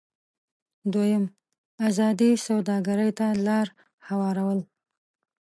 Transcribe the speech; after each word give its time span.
دویم: 0.93 1.25
ازادې 1.87 2.29
سوداګرۍ 2.47 3.09
ته 3.19 3.27
لار 3.45 3.67
هوارول. 4.07 4.59